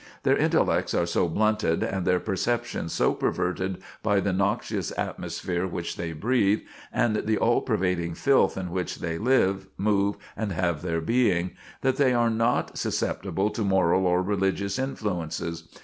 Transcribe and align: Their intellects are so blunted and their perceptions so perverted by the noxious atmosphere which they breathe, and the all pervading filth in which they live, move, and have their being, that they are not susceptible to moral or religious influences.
Their 0.23 0.35
intellects 0.35 0.95
are 0.95 1.05
so 1.05 1.27
blunted 1.29 1.83
and 1.83 2.07
their 2.07 2.19
perceptions 2.19 2.91
so 2.91 3.13
perverted 3.13 3.83
by 4.01 4.19
the 4.19 4.33
noxious 4.33 4.91
atmosphere 4.97 5.67
which 5.67 5.95
they 5.95 6.11
breathe, 6.11 6.61
and 6.91 7.15
the 7.17 7.37
all 7.37 7.61
pervading 7.61 8.15
filth 8.15 8.57
in 8.57 8.71
which 8.71 8.95
they 8.95 9.19
live, 9.19 9.67
move, 9.77 10.17
and 10.35 10.53
have 10.53 10.81
their 10.81 11.01
being, 11.01 11.51
that 11.81 11.97
they 11.97 12.15
are 12.15 12.31
not 12.31 12.79
susceptible 12.79 13.51
to 13.51 13.61
moral 13.61 14.07
or 14.07 14.23
religious 14.23 14.79
influences. 14.79 15.69